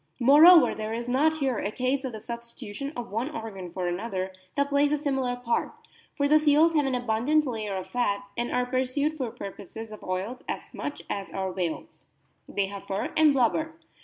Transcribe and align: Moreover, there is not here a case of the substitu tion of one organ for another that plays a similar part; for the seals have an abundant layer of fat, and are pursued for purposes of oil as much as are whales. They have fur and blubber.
Moreover, 0.19 0.73
there 0.73 0.93
is 0.95 1.07
not 1.07 1.35
here 1.37 1.59
a 1.59 1.69
case 1.69 2.03
of 2.03 2.11
the 2.13 2.21
substitu 2.21 2.73
tion 2.73 2.91
of 2.97 3.11
one 3.11 3.29
organ 3.29 3.71
for 3.71 3.85
another 3.85 4.33
that 4.55 4.69
plays 4.69 4.91
a 4.91 4.97
similar 4.97 5.35
part; 5.35 5.73
for 6.17 6.27
the 6.27 6.39
seals 6.39 6.73
have 6.73 6.87
an 6.87 6.95
abundant 6.95 7.45
layer 7.45 7.75
of 7.75 7.85
fat, 7.85 8.23
and 8.35 8.51
are 8.51 8.65
pursued 8.65 9.15
for 9.15 9.29
purposes 9.29 9.91
of 9.91 10.03
oil 10.03 10.39
as 10.49 10.73
much 10.73 11.03
as 11.07 11.29
are 11.31 11.51
whales. 11.51 12.07
They 12.49 12.65
have 12.65 12.87
fur 12.87 13.13
and 13.15 13.31
blubber. 13.31 13.73